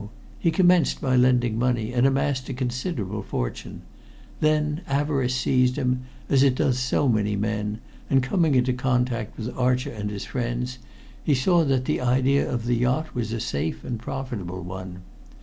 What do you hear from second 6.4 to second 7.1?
it does so